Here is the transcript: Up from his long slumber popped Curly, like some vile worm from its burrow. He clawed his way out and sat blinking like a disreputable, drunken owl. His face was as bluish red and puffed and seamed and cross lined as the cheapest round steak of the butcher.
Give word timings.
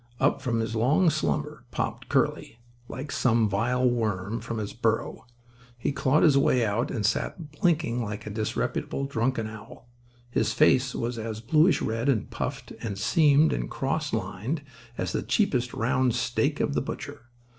Up 0.19 0.41
from 0.41 0.61
his 0.61 0.75
long 0.75 1.11
slumber 1.11 1.63
popped 1.69 2.09
Curly, 2.09 2.57
like 2.87 3.11
some 3.11 3.47
vile 3.47 3.87
worm 3.87 4.39
from 4.39 4.59
its 4.59 4.73
burrow. 4.73 5.27
He 5.77 5.91
clawed 5.91 6.23
his 6.23 6.39
way 6.39 6.65
out 6.65 6.89
and 6.89 7.05
sat 7.05 7.51
blinking 7.51 8.03
like 8.03 8.25
a 8.25 8.31
disreputable, 8.31 9.05
drunken 9.05 9.45
owl. 9.45 9.87
His 10.31 10.53
face 10.53 10.95
was 10.95 11.19
as 11.19 11.39
bluish 11.39 11.83
red 11.83 12.09
and 12.09 12.31
puffed 12.31 12.71
and 12.81 12.97
seamed 12.97 13.53
and 13.53 13.69
cross 13.69 14.11
lined 14.11 14.63
as 14.97 15.11
the 15.11 15.21
cheapest 15.21 15.71
round 15.71 16.15
steak 16.15 16.59
of 16.59 16.73
the 16.73 16.81
butcher. 16.81 17.27